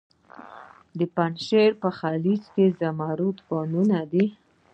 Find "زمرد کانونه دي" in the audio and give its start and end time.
2.79-4.25